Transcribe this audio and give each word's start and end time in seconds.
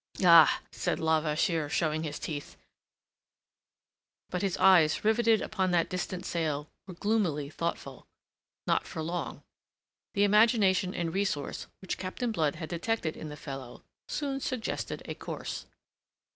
"Ah!" 0.25 0.61
said 0.71 0.99
Levasseur, 0.99 1.69
showing 1.69 2.01
his 2.01 2.17
teeth. 2.17 2.57
But 4.31 4.41
his 4.41 4.57
eyes, 4.57 5.05
riveted 5.05 5.43
upon 5.43 5.69
that 5.69 5.89
distant 5.91 6.25
sail, 6.25 6.67
were 6.87 6.95
gloomily 6.95 7.51
thoughtful. 7.51 8.07
Not 8.65 8.87
for 8.87 9.03
long. 9.03 9.43
The 10.15 10.23
imagination 10.23 10.95
and 10.95 11.13
resource 11.13 11.67
which 11.81 11.99
Captain 11.99 12.31
Blood 12.31 12.55
had 12.55 12.69
detected 12.69 13.15
in 13.15 13.29
the 13.29 13.37
fellow 13.37 13.83
soon 14.07 14.39
suggested 14.39 15.03
a 15.05 15.13
course. 15.13 15.67